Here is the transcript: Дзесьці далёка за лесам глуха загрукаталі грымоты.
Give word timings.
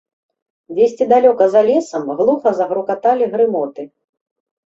Дзесьці 0.75 1.05
далёка 1.13 1.43
за 1.55 1.61
лесам 1.67 2.03
глуха 2.21 2.49
загрукаталі 2.59 3.27
грымоты. 3.35 3.81